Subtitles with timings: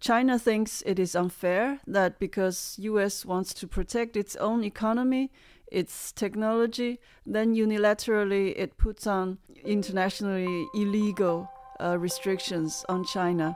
[0.00, 5.30] China thinks it is unfair that because US wants to protect its own economy,
[5.70, 11.50] its technology, then unilaterally it puts on internationally illegal
[11.80, 13.54] uh, restrictions on China.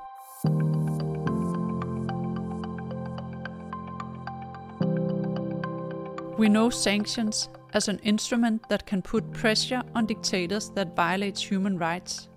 [6.37, 11.79] We know sanctions as an instrument that can put pressure on dictators that violate human
[11.79, 12.29] rights,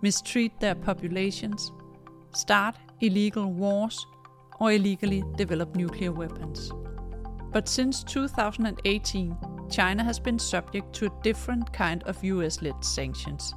[0.00, 1.72] mistreat their populations,
[2.32, 4.06] start illegal wars,
[4.58, 6.72] or illegally develop nuclear weapons.
[7.52, 9.36] But since 2018,
[9.70, 13.54] China has been subject to a different kind of US led sanctions,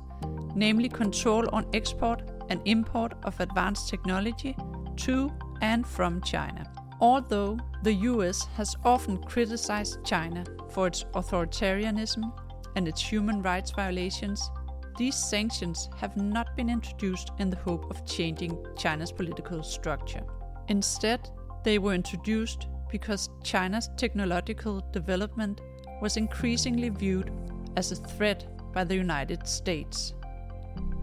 [0.56, 4.56] namely control on export and import of advanced technology
[4.98, 5.32] to
[5.62, 6.72] and from China.
[7.02, 12.32] Although the US has often criticized China for its authoritarianism
[12.76, 14.50] and its human rights violations,
[14.98, 20.24] these sanctions have not been introduced in the hope of changing China's political structure.
[20.68, 21.30] Instead,
[21.64, 25.62] they were introduced because China's technological development
[26.02, 27.32] was increasingly viewed
[27.76, 30.14] as a threat by the United States.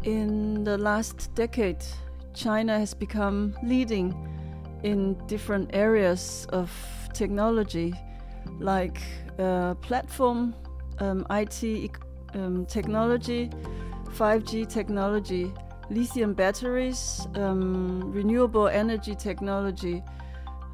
[0.04, 1.84] In the last decade,
[2.34, 4.14] China has become leading
[4.82, 6.70] in different areas of
[7.12, 7.92] technology,
[8.58, 9.00] like
[9.38, 10.54] uh, platform,
[11.00, 11.62] um, IT
[12.34, 13.50] um, technology,
[14.16, 15.52] 5G technology,
[15.90, 20.02] lithium batteries, um, renewable energy technology,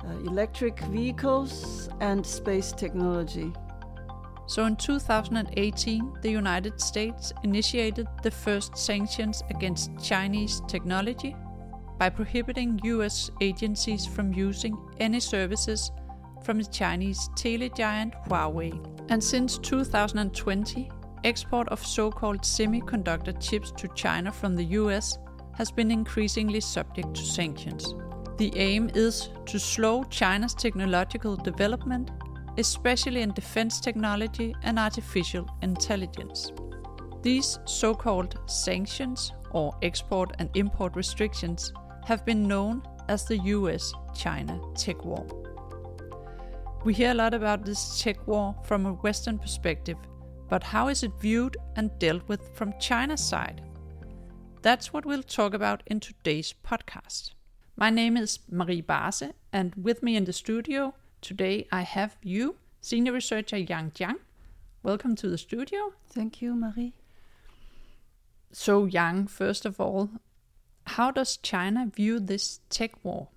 [0.05, 3.53] uh, electric vehicles, and space technology.
[4.47, 11.35] So in 2018, the United States initiated the first sanctions against Chinese technology
[11.99, 15.91] by prohibiting US agencies from using any services
[16.45, 18.73] from the Chinese tele giant Huawei.
[19.09, 20.91] And since 2020,
[21.27, 25.19] export of so called semiconductor chips to China from the US
[25.55, 27.95] has been increasingly subject to sanctions.
[28.39, 32.11] The aim is to slow China's technological development,
[32.59, 36.53] especially in defense technology and artificial intelligence.
[37.23, 41.73] These so called sanctions or export and import restrictions
[42.05, 45.27] have been known as the US China tech war.
[46.85, 49.97] We hear a lot about this tech war from a Western perspective,
[50.49, 53.63] but how is it viewed and dealt with from China's side?
[54.63, 57.33] That's what we'll talk about in today's podcast.
[57.77, 62.57] My name is Marie Barse, and with me in the studio today I have you,
[62.81, 64.17] Senior Researcher Yang Jiang.
[64.83, 65.93] Welcome to the studio.
[66.09, 66.95] Thank you, Marie.
[68.53, 70.11] So, Yang, first of all,
[70.87, 73.29] how does China view this tech war?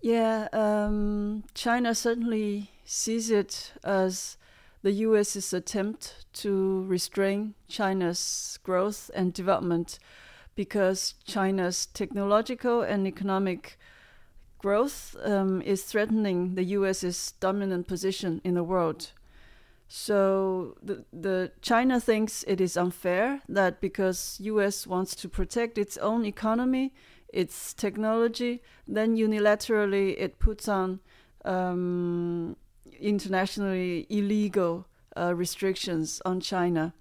[0.00, 4.37] Yeah, um, China certainly sees it as
[4.82, 9.98] the US's attempt to restrain China's growth and development
[10.54, 13.78] because China's technological and economic
[14.58, 19.12] growth um, is threatening the US's dominant position in the world.
[19.88, 25.96] So the, the China thinks it is unfair that because US wants to protect its
[25.96, 26.92] own economy,
[27.32, 31.00] its technology, then unilaterally it puts on
[31.44, 32.56] um,
[33.00, 36.94] internationally illegal uh, restrictions on China.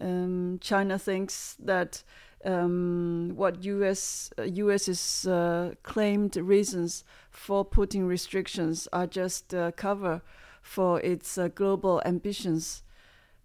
[0.00, 2.02] Um, China thinks that
[2.44, 10.22] um, what US uh, US's uh, claimed reasons for putting restrictions are just uh, cover
[10.62, 12.82] for its uh, global ambitions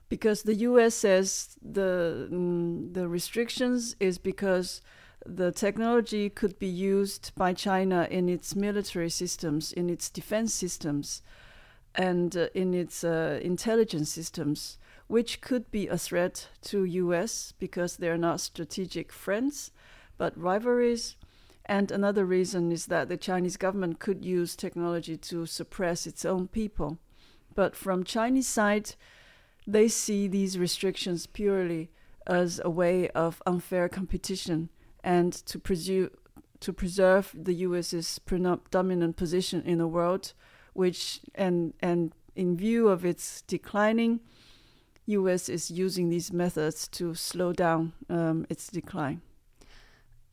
[0.08, 4.82] because the US says the mm, the restrictions is because
[5.26, 11.24] the technology could be used by China in its military systems, in its defense systems,
[11.96, 17.98] and uh, in its uh, intelligence systems, which could be a threat to US because
[17.98, 19.72] they're not strategic friends,
[20.18, 21.16] but rivalries.
[21.66, 26.48] And another reason is that the Chinese government could use technology to suppress its own
[26.48, 27.00] people.
[27.56, 28.96] But from Chinese side,
[29.66, 31.90] they see these restrictions purely
[32.28, 34.70] as a way of unfair competition
[35.04, 36.12] and to preserve
[36.62, 40.34] to preserve the US's predominant position in the world,
[40.76, 44.20] which and and in view of its declining,
[45.06, 49.22] US is using these methods to slow down um, its decline.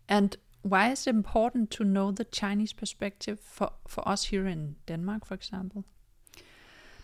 [0.09, 4.77] And why is it important to know the Chinese perspective for, for us here in
[4.87, 5.85] Denmark, for example?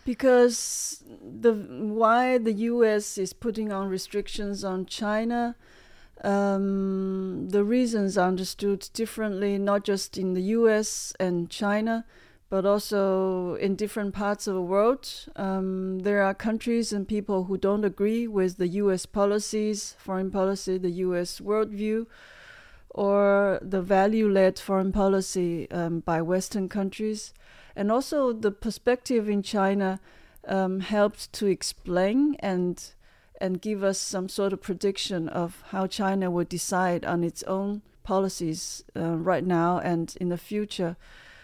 [0.09, 1.05] because
[1.45, 3.19] the why the U.S.
[3.19, 5.55] is putting on restrictions on China,
[6.25, 11.13] um, the reasons are understood differently, not just in the U.S.
[11.21, 12.07] and China,
[12.51, 15.27] but also in different parts of the world.
[15.37, 19.07] Um, there are countries and people who don't agree with the U.S.
[19.07, 21.41] policies, foreign policy, the U.S.
[21.41, 22.07] worldview.
[22.91, 27.33] or the value led foreign policy um, by Western countries.
[27.77, 30.01] And also, the perspective in China
[30.49, 32.95] um, helped to explain and
[33.41, 37.83] and give us some sort of prediction of how China would decide on its own
[38.03, 40.97] policies uh, right now and in the future.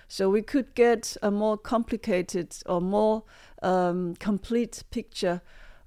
[0.08, 3.24] So we could get a more complicated or more
[3.62, 5.40] um, complete picture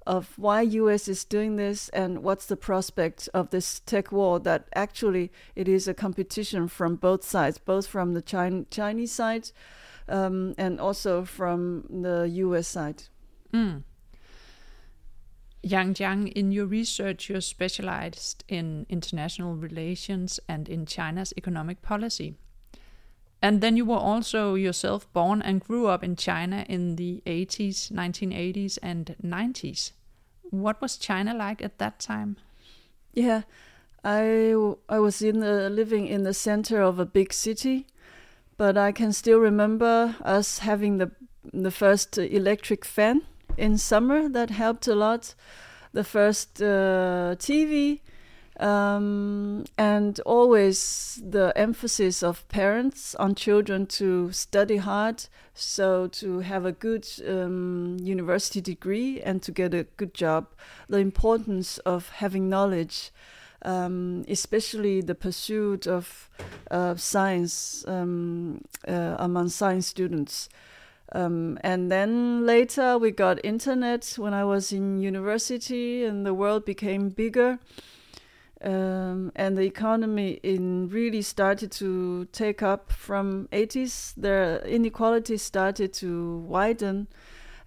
[0.06, 4.66] of why US is doing this and what's the prospect of this tech war that
[4.74, 9.50] actually it is a competition from both sides, both from the China, Chinese side
[10.08, 13.04] um, and also from the US side.
[13.52, 13.82] Mm.
[15.62, 22.36] Yang Jiang, in your research, you're specialized in international relations and in China's economic policy.
[23.40, 27.92] And then you were also yourself born and grew up in China in the 80s,
[27.92, 29.92] 1980s, and 90s.
[30.50, 32.36] What was China like at that time?
[33.12, 33.42] Yeah,
[34.04, 34.54] I,
[34.88, 37.86] I was in the, living in the center of a big city,
[38.56, 41.12] but I can still remember us having the
[41.52, 43.22] the first electric fan
[43.56, 44.28] in summer.
[44.28, 45.34] That helped a lot.
[45.92, 48.00] The first uh, TV
[48.58, 56.66] um, and always the emphasis of parents on children to study hard, so to have
[56.66, 60.48] a good um, university degree and to get a good job.
[60.88, 63.12] The importance of having knowledge,
[63.62, 66.28] um, especially the pursuit of
[66.70, 70.48] uh, science um, uh, among science students.
[71.12, 76.64] Um, and then later we got internet when I was in university, and the world
[76.64, 77.60] became bigger
[78.62, 85.92] um, and the economy in really started to take up from 80s the inequality started
[85.94, 87.06] to widen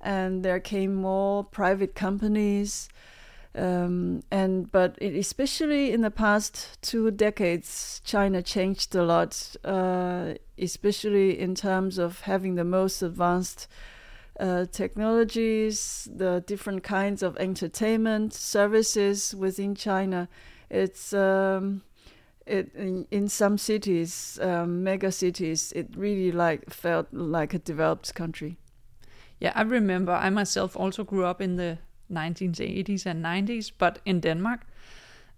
[0.02, 2.90] and there came more private companies.
[3.54, 11.38] Um, and but especially in the past two decades china changed a lot uh, especially
[11.38, 13.68] in terms of having the most advanced
[14.40, 20.30] uh, technologies the different kinds of entertainment services within china
[20.72, 21.84] it's um,
[22.46, 22.74] it
[23.12, 28.58] in, some cities, um, mega cities, it really like felt like a developed country.
[29.40, 30.14] Yeah, I remember.
[30.14, 31.78] I myself also grew up in the
[32.12, 34.62] 1980s and 90s, but in Denmark,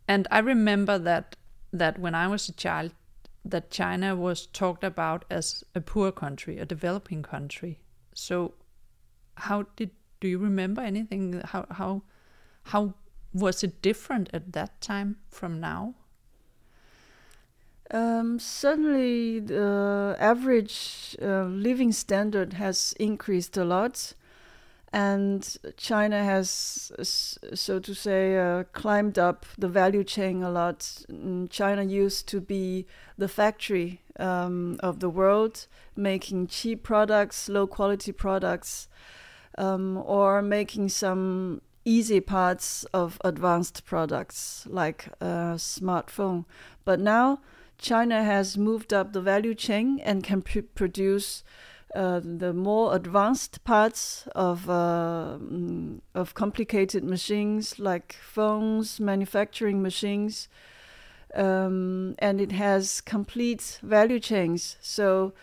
[0.07, 1.35] and I remember that
[1.71, 2.93] that when I was a child,
[3.43, 7.79] that China was talked about as a poor country, a developing country.
[8.13, 8.53] So,
[9.35, 9.89] how did
[10.21, 11.41] do you remember anything?
[11.43, 12.03] How how
[12.63, 12.93] how
[13.33, 15.95] was it different at that time from now?
[17.91, 24.13] Um, certainly, the average uh, living standard has increased a lot,
[24.91, 31.03] and China has, so to say, uh, climbed up the value chain a lot.
[31.49, 32.87] China used to be
[33.17, 38.87] the factory um, of the world, making cheap products, low quality products,
[39.57, 46.45] um, or making some easy parts of advanced products like a smartphone.
[46.85, 47.39] But now
[47.77, 51.43] China has moved up the value chain and can pr- produce
[51.95, 60.47] uh, the more advanced parts of uh, mm, of complicated machines like phones, manufacturing machines,
[61.35, 64.77] um, and it has complete value chains.
[64.81, 65.33] So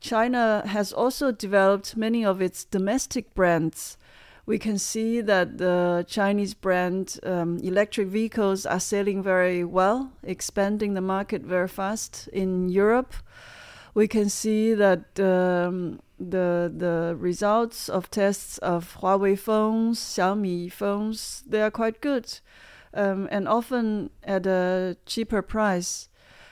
[0.00, 3.98] China has also developed many of its domestic brands
[4.46, 10.94] we can see that the Chinese brand um, electric vehicles are selling very well, expanding
[10.94, 13.14] the market very fast in Europe.
[13.94, 21.42] We can see that um, the the results of tests of Huawei phones, Xiaomi phones,
[21.46, 22.40] they are quite good,
[22.94, 26.09] um, and often at a cheaper price.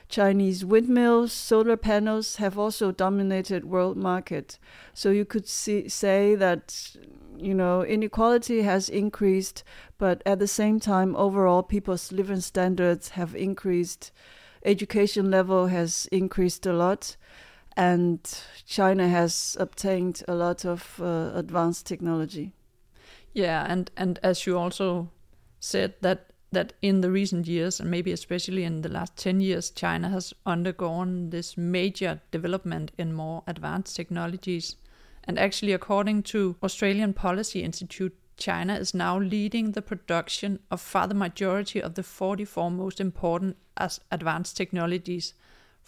[0.09, 4.59] Chinese windmills, solar panels have also dominated world market.
[4.95, 6.97] So you could see, say that
[7.39, 9.63] you know, inequality has increased,
[9.97, 14.11] but at the same time, overall, people's living standards have increased.
[14.65, 17.17] Education level has increased a lot,
[17.77, 18.21] and
[18.67, 22.53] China has obtained a lot of uh, advanced technology.
[23.33, 25.11] Yeah, and and as you also
[25.61, 29.71] said that that in the recent years and maybe especially in the last 10 years
[29.71, 34.77] China has undergone this major development in more advanced technologies.
[35.25, 41.07] And actually, according to Australian Policy Institute, China is now leading the production of far
[41.07, 43.57] the majority of the 44 most important
[44.11, 45.35] advanced technologies,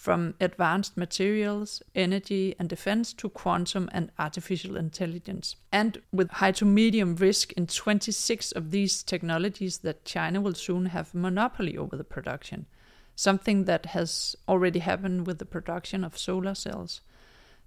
[0.01, 5.57] from advanced materials, energy and defense to quantum and artificial intelligence.
[5.71, 10.87] And with high to medium risk in 26 of these technologies that China will soon
[10.87, 12.65] have monopoly over the production.
[13.15, 17.03] something that has already happened with the production of solar cells.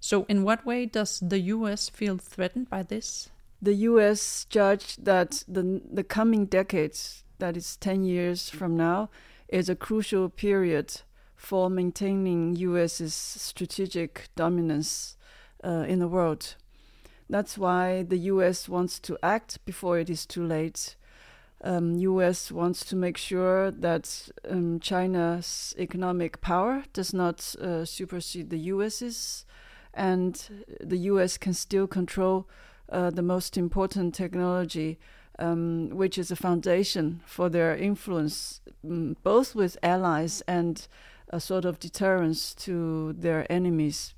[0.00, 3.30] So, in what way does the US feel threatened by this?
[3.62, 9.10] The US judged that the, the coming decades, that is 10 years from now,
[9.48, 11.02] is a crucial period
[11.44, 15.16] for maintaining US's strategic dominance
[15.62, 16.54] uh, in the world.
[17.28, 20.96] That's why the US wants to act before it is too late
[21.64, 22.52] um, U.S.
[22.52, 29.46] wants to make sure that um, China's economic power does not uh, supersede the U.S.'s,
[29.94, 31.38] and the U.S.
[31.38, 32.46] can still control
[32.90, 34.98] uh, the most important technology,
[35.38, 40.86] um, which is a foundation for their influence, um, both with allies and
[41.34, 44.14] a sort of deterrence to their enemies.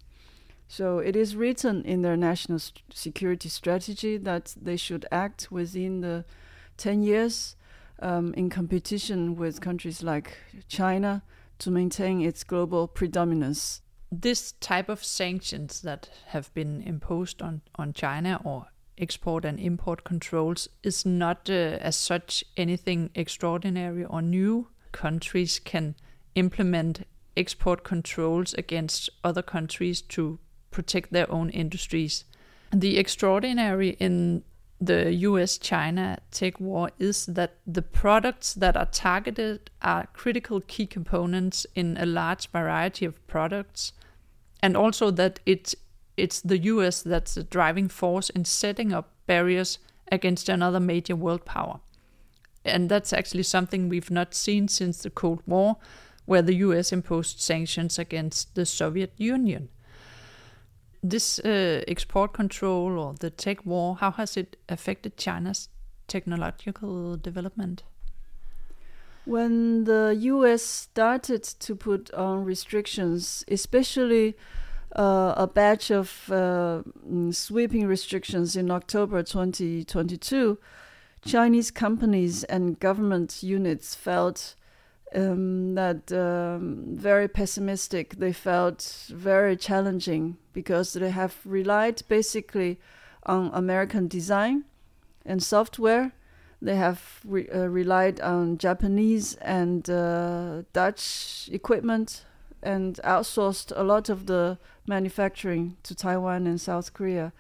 [0.69, 6.03] So it is written in their national st- security strategy that they should act within
[6.03, 6.27] the
[6.77, 7.57] 10 years
[8.03, 10.37] um, in competition with countries like
[10.69, 11.23] China
[11.61, 13.81] to maintain its global predominance.
[14.13, 18.67] This type of sanctions that have been imposed on, on China or
[18.99, 24.69] export and import controls is not uh, as such anything extraordinary or new.
[24.93, 25.95] Countries can
[26.37, 30.39] implement export controls against other countries to
[30.71, 32.25] protect their own industries.
[32.73, 34.45] The extraordinary in
[34.81, 40.87] the US China tech war is that the products that are targeted are critical key
[40.87, 43.93] components in a large variety of products,
[44.63, 45.75] and also that it's,
[46.17, 49.79] it's the US that's the driving force in setting up barriers
[50.13, 51.81] against another major world power.
[52.65, 55.77] And that's actually something we've not seen since the Cold War,
[56.27, 59.69] where the US imposed sanctions against the Soviet Union
[61.11, 65.69] this uh, export control or the tech war, how has it affected China's
[66.09, 67.83] technological development?
[69.25, 74.37] When the US started to put on restrictions, especially
[74.95, 80.59] uh, a batch of uh, mm, sweeping restrictions in October 2022,
[81.25, 84.55] Chinese companies and government units felt
[85.17, 88.17] um, that um, very pessimistic.
[88.17, 92.79] They felt very challenging because they have relied basically
[93.25, 94.65] on American design
[95.25, 96.13] and software.
[96.61, 102.25] They have re- uh, relied on Japanese and uh, Dutch equipment
[102.63, 107.33] and outsourced a lot of the manufacturing to Taiwan and South Korea.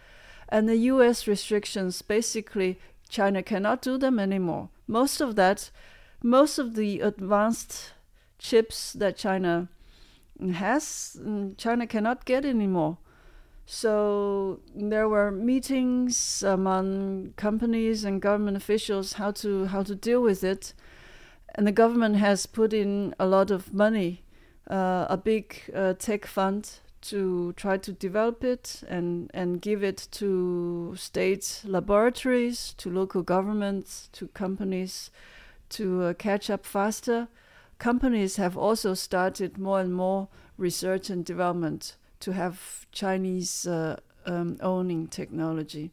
[0.48, 2.78] And the US restrictions basically,
[3.08, 4.68] China cannot do them anymore.
[4.86, 5.70] Most of that
[6.22, 7.92] most of the advanced
[8.38, 9.68] chips that China
[10.40, 12.98] has, mm, China cannot get anymore.
[13.66, 20.44] So there were meetings among companies and government officials how to how to deal with
[20.44, 20.72] it,
[21.56, 24.22] and the government has put in a lot of money,
[24.70, 30.06] uh, a big uh, tech fund to try to develop it and and give it
[30.12, 35.10] to state laboratories, to local governments, to companies
[35.70, 37.28] to uh, catch up faster,
[37.78, 44.56] companies have also started more and more research and development to have Chinese uh, um,
[44.60, 45.90] owning technology.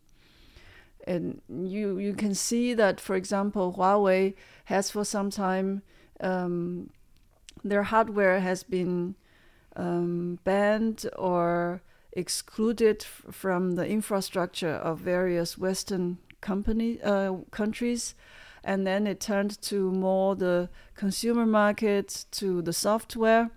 [1.05, 5.81] And you you can see that, for example, Huawei has for some time
[6.21, 6.89] um,
[7.63, 9.15] their hardware has been
[9.75, 11.81] um, banned or
[12.13, 18.15] excluded from the infrastructure of various Western company uh, countries
[18.63, 23.51] and then it turned to more the consumer market to the software.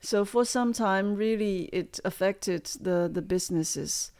[0.00, 4.12] So for some time really it affected the the businesses.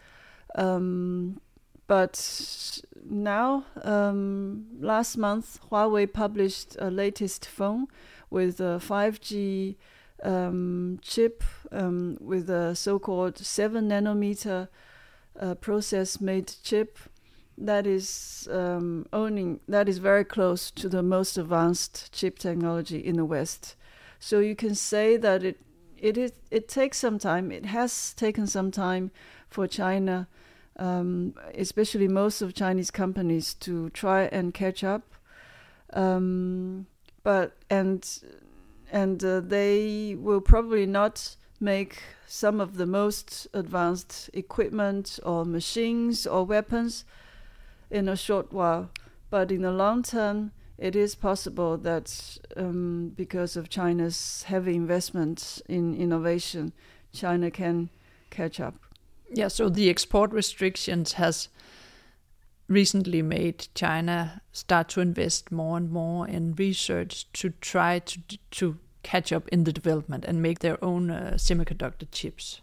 [0.55, 1.41] Um,
[1.87, 7.87] but now um, last month huawei published a latest phone
[8.31, 9.77] with a 5g
[10.23, 14.69] um, chip um, with a so-called 7 nanometer
[15.39, 16.99] uh, process made chip
[17.57, 23.17] that is um, owning that is very close to the most advanced chip technology in
[23.17, 23.77] the West.
[24.19, 25.61] So you can say that it
[25.97, 27.53] it is it takes some time.
[27.53, 29.11] It has taken some time
[29.49, 30.29] for China,
[30.79, 35.15] um, especially most of Chinese companies, to try and catch up.
[35.93, 36.87] Um,
[37.23, 38.07] but and
[38.91, 46.27] and uh, they will probably not make some of the most advanced equipment or machines
[46.27, 47.05] or weapons
[47.95, 48.91] in a short while.
[49.31, 55.63] But in the long term, it is possible that um, because of China's heavy investment
[55.69, 56.73] in innovation,
[57.13, 57.91] China can
[58.31, 58.75] catch up.
[59.33, 61.49] Yeah, so the export restrictions has
[62.69, 68.21] recently made China start to invest more and more in research to try to
[68.51, 72.63] to catch up in the development and make their own uh, semiconductor chips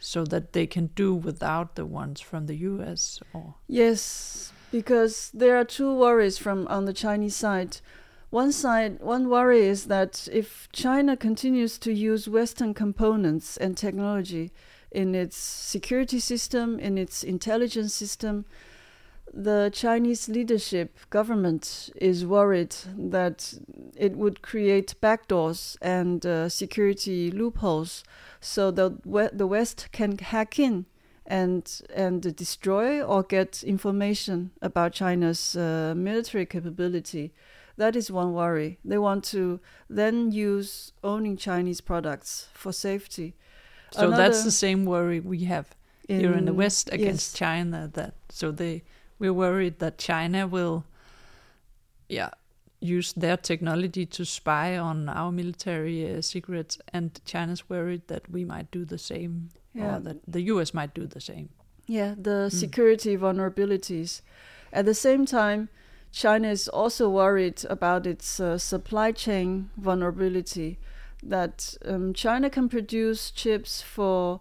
[0.00, 5.56] so that they can do without the ones from the US or Yes, because there
[5.56, 7.78] are two worries from on the Chinese side.
[8.30, 14.52] One side, one worry is that if China continues to use Western components and technology
[14.90, 18.44] in its security system, in its intelligence system,
[19.32, 23.54] the Chinese leadership government is worried that
[23.96, 28.04] it would create backdoors and uh, security loopholes
[28.40, 30.86] so that the West can hack in
[31.26, 37.32] and and destroy or get information about China's uh, military capability.
[37.76, 38.78] That is one worry.
[38.84, 43.34] They want to then use owning Chinese products for safety.
[43.92, 45.76] So Another, that's the same worry we have
[46.08, 47.38] in, here in the West against yes.
[47.38, 47.90] China.
[47.92, 48.82] That so they
[49.18, 50.84] we're worried that China will,
[52.08, 52.30] yeah,
[52.80, 58.44] use their technology to spy on our military uh, secrets, and China's worried that we
[58.44, 59.96] might do the same, yeah.
[59.96, 60.72] or that the U.S.
[60.72, 61.48] might do the same.
[61.86, 62.52] Yeah, the mm.
[62.52, 64.20] security vulnerabilities.
[64.72, 65.70] At the same time,
[66.12, 70.78] China is also worried about its uh, supply chain vulnerability.
[71.22, 74.40] That um, China can produce chips for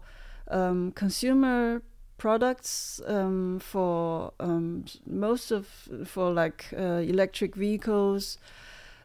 [0.49, 1.81] um, consumer
[2.17, 5.67] products um, for um, most of
[6.05, 8.37] for like uh, electric vehicles.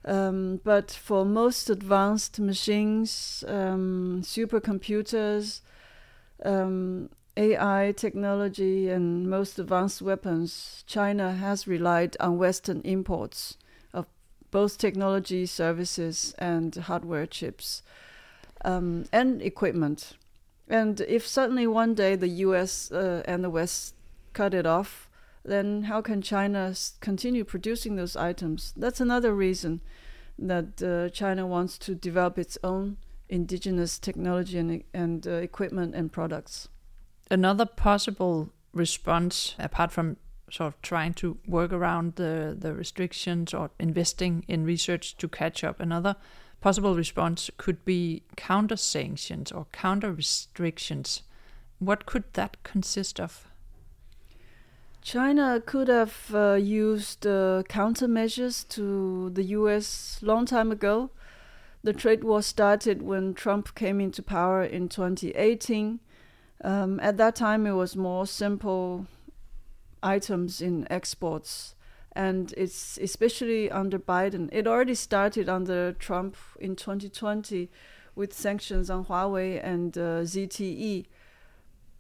[0.05, 5.61] Um, but for most advanced machines, um, supercomputers,
[6.45, 13.57] um, AI technology, and most advanced weapons, China has relied on Western imports
[13.95, 14.07] of
[14.51, 17.83] both technology, services, and hardware chips
[18.65, 20.15] um, and equipment.
[20.73, 23.95] And if suddenly one day the US uh, and the West
[24.33, 25.11] cut it off,
[25.45, 28.73] then how can China continue producing those items?
[28.75, 29.83] That's another reason
[30.39, 32.97] that uh, China wants to develop its own
[33.29, 36.71] indigenous technology and, and uh, equipment and products.
[37.31, 40.17] Another possible response, apart from
[40.51, 45.65] sort of trying to work around the, the restrictions or investing in research to catch
[45.65, 46.17] up, another
[46.63, 51.23] possible response could be counter sanctions or counter restrictions.
[51.81, 53.49] What could that consist of?
[55.03, 61.11] China could have uh, used uh, countermeasures to the US long time ago.
[61.83, 65.99] The trade war started when Trump came into power in 2018.
[66.63, 69.09] Um, at that time, it was more simple
[70.01, 71.75] items in exports
[72.15, 74.49] and it's especially under Biden.
[74.53, 77.71] It already started under Trump in 2020
[78.15, 81.07] with sanctions on Huawei and uh, ZTE.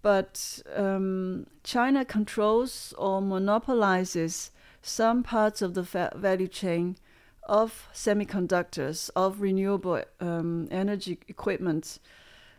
[0.02, 4.50] But um, China controls or monopolizes
[4.82, 6.96] some parts of the fa- value chain
[7.44, 11.98] of semiconductors, of renewable um, energy equipment.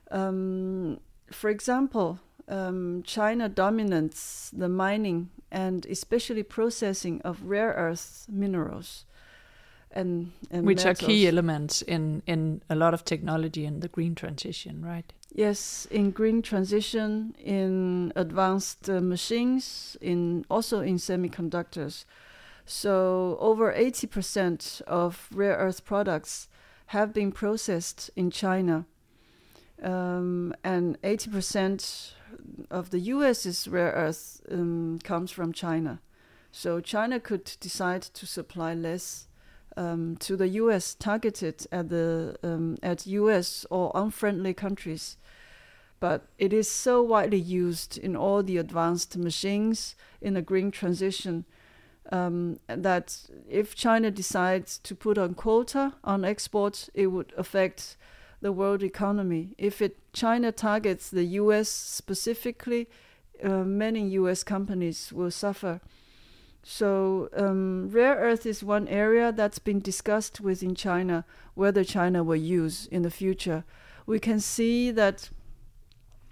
[0.09, 0.99] Um,
[1.31, 9.05] for example, um, China dominates the mining and especially processing of rare earth minerals.
[9.95, 11.03] And, and which metals.
[11.03, 15.13] are key elements in, in a lot of technology in the green transition, right?
[15.35, 22.05] Yes, in green transition, in advanced uh, machines, in also in semiconductors.
[22.65, 26.47] So over 80% of rare earth products
[26.87, 28.85] have been processed in China,
[29.83, 32.13] um, and 80%
[32.71, 35.99] of the US's rare earth um, comes from China.
[36.51, 39.27] So China could decide to supply less
[39.75, 45.17] um, to the US, targeted at the um, at US or unfriendly countries.
[45.99, 51.45] But it is so widely used in all the advanced machines in the green transition
[52.11, 57.95] um, that if China decides to put on quota on exports, it would affect
[58.43, 59.55] the world economy.
[59.57, 61.69] If it China targets the U.S.
[61.69, 62.87] specifically,
[63.41, 64.43] uh, many U.S.
[64.43, 65.79] companies will suffer.
[66.61, 71.25] So um, rare earth is one area that's been discussed within China
[71.55, 73.63] whether China will use in the future.
[74.05, 75.29] We can see that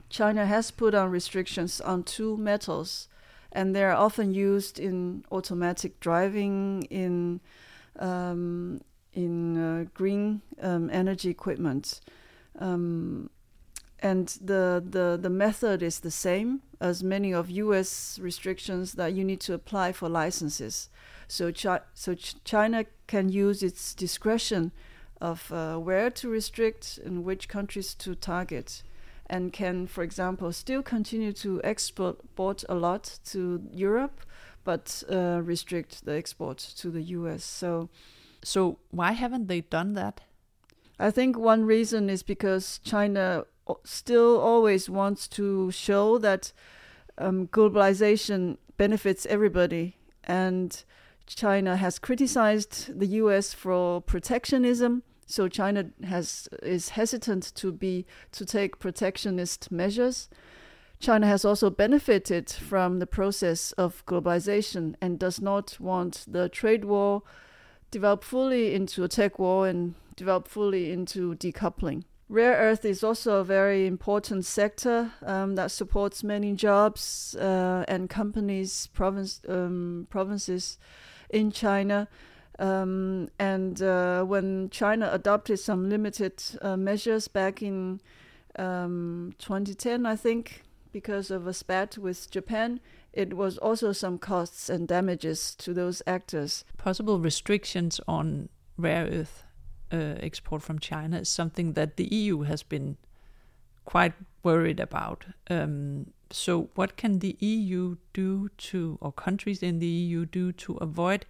[0.09, 3.07] China has put on restrictions on two metals,
[3.53, 7.39] and they're often used in automatic driving, in
[7.99, 8.81] um,
[9.13, 12.01] in uh, green um, energy equipment.
[12.59, 13.29] Um,
[13.99, 19.23] and the, the, the method is the same as many of US restrictions that you
[19.23, 20.89] need to apply for licenses.
[21.27, 24.71] So, chi- so ch- China can use its discretion
[25.21, 28.81] of uh, where to restrict and which countries to target,
[29.27, 34.21] and can, for example, still continue to export a lot to Europe,
[34.63, 37.43] but uh, restrict the export to the US.
[37.43, 37.89] So
[38.43, 40.21] so why haven't they done that?
[40.99, 43.45] I think one reason is because China
[43.83, 46.51] still always wants to show that
[47.17, 49.97] um, globalization benefits everybody.
[50.23, 50.83] And
[51.25, 55.03] China has criticized the US for protectionism.
[55.25, 60.29] So China has is hesitant to be to take protectionist measures.
[60.99, 66.85] China has also benefited from the process of globalization and does not want the trade
[66.85, 67.23] war
[67.91, 72.03] develop fully into a tech war and develop fully into decoupling.
[72.29, 78.09] Rare earth is also a very important sector um, that supports many jobs uh, and
[78.09, 80.77] companies, province, um, provinces
[81.29, 82.07] in China.
[82.57, 87.99] Um, and uh, when China adopted some limited uh, measures back in
[88.57, 92.79] um, 2010, I think, because of a spat with Japan,
[93.13, 96.63] it was also some costs and damages to those actors.
[96.77, 99.43] Possible restrictions on rare earth
[99.91, 102.97] uh, export from China is something that the EU has been
[103.85, 105.25] quite worried about.
[105.49, 110.77] Um, so, what can the EU do to, or countries in the EU do to
[110.77, 111.25] avoid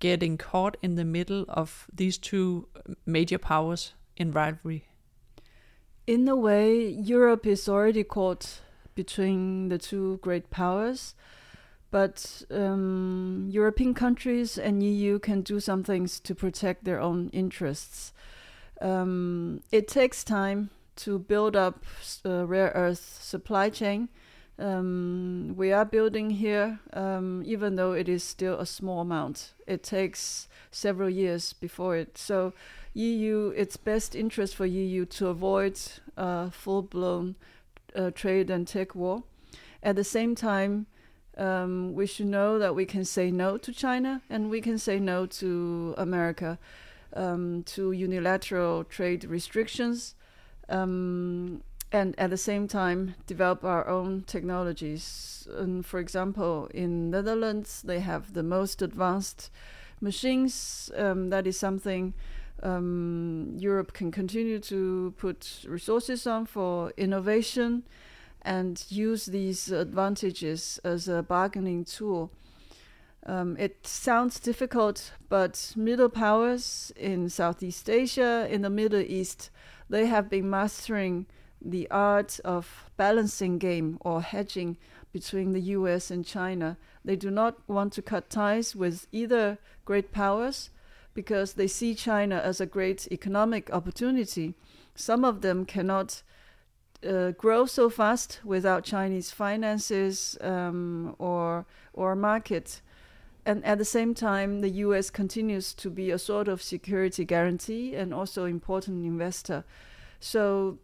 [0.00, 2.66] getting caught in the middle of these two
[3.06, 4.88] major powers in rivalry?
[6.06, 8.60] In a way, Europe is already caught
[8.94, 11.14] between the two great powers.
[11.90, 18.12] But um, European countries and EU can do some things to protect their own interests.
[18.80, 21.84] Um, it takes time to build up
[22.24, 24.08] a rare earth supply chain.
[24.58, 29.52] Um, we are building here, um, even though it is still a small amount.
[29.66, 32.16] It takes several years before it.
[32.16, 32.52] So,
[32.94, 35.80] EU, it's best interest for EU to avoid
[36.16, 37.34] a full-blown
[37.94, 39.24] uh, trade and tech war.
[39.82, 40.86] At the same time,
[41.36, 44.98] um, we should know that we can say no to China and we can say
[45.00, 46.58] no to America,
[47.14, 50.14] um, to unilateral trade restrictions,
[50.68, 55.46] um, and at the same time develop our own technologies.
[55.56, 59.50] And for example, in Netherlands, they have the most advanced
[60.00, 60.90] machines.
[60.96, 62.14] Um, that is something
[62.64, 67.84] um, Europe can continue to put resources on for innovation
[68.42, 72.32] and use these advantages as a bargaining tool.
[73.26, 79.50] Um, it sounds difficult, but middle powers in Southeast Asia, in the Middle East,
[79.88, 81.26] they have been mastering
[81.60, 84.76] the art of balancing game or hedging
[85.12, 86.76] between the US and China.
[87.02, 90.70] They do not want to cut ties with either great powers
[91.14, 94.54] because they see China as a great economic opportunity.
[94.94, 96.22] Some of them cannot
[97.06, 102.80] uh, grow so fast without Chinese finances um, or or market.
[103.46, 105.10] And at the same time, the U.S.
[105.10, 109.64] continues to be a sort of security guarantee and also important investor.
[110.18, 110.78] So,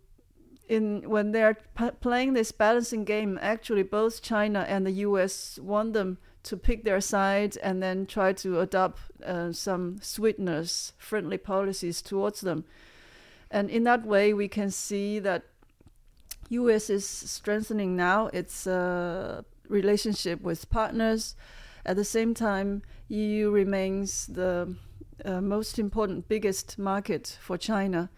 [0.69, 5.59] in when they're p- playing this balancing game, actually both China and the U.S.
[5.63, 11.39] want them to pick their side and then try to adopt uh, some sweetness, friendly
[11.39, 12.65] policies towards them.
[13.51, 15.45] And in that way, we can see that
[16.51, 16.91] U.S.
[16.91, 21.37] is strengthening now its uh, relationship with partners.
[21.85, 24.75] At the same time, EU remains the
[25.25, 28.11] uh, most important, biggest market for China,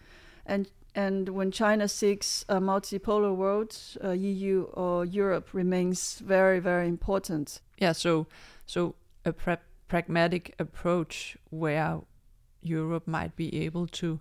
[0.47, 6.87] and and when China seeks a multipolar world, uh, EU or Europe remains very, very
[6.87, 7.61] important.
[7.79, 7.93] Yeah.
[7.93, 8.27] So,
[8.67, 12.01] so a pra pragmatic approach where
[12.63, 14.21] Europe might be able to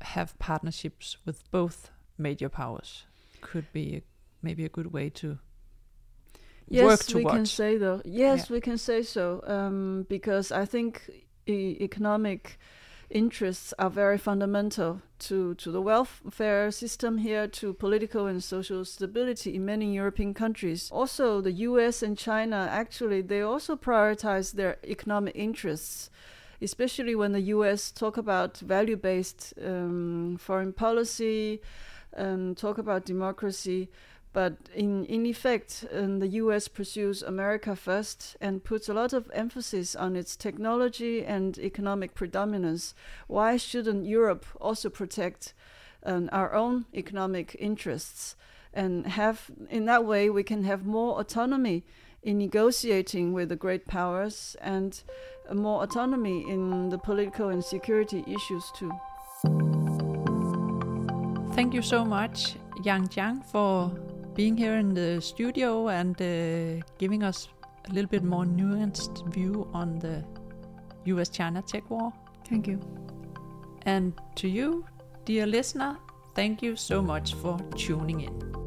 [0.00, 3.04] have partnerships with both major powers
[3.40, 4.02] could be a,
[4.42, 5.38] maybe a good way to
[6.68, 7.08] yes, work towards.
[7.08, 8.02] Yes, we can say though.
[8.04, 8.54] Yes, yeah.
[8.54, 11.10] we can say so um, because I think
[11.46, 12.58] e economic
[13.10, 19.54] interests are very fundamental to, to the welfare system here, to political and social stability
[19.54, 20.88] in many European countries.
[20.90, 26.10] Also, the US and China actually they also prioritize their economic interests,
[26.62, 31.60] especially when the US talk about value-based um, foreign policy
[32.12, 33.88] and talk about democracy.
[34.32, 39.30] But in, in effect, um, the US pursues America first and puts a lot of
[39.34, 42.94] emphasis on its technology and economic predominance.
[43.26, 45.52] Why shouldn't Europe also protect
[46.04, 48.36] um, our own economic interests
[48.72, 51.84] and have, in that way, we can have more autonomy
[52.22, 55.02] in negotiating with the great powers and
[55.52, 58.92] more autonomy in the political and security issues too.
[61.54, 63.90] Thank you so much, Yang Jiang, for
[64.34, 67.48] being here in the studio and uh, giving us
[67.88, 70.24] a little bit more nuanced view on the
[71.04, 72.12] US China tech war.
[72.48, 72.80] Thank you.
[73.82, 74.84] And to you,
[75.24, 75.96] dear listener,
[76.34, 78.59] thank you so much for tuning in.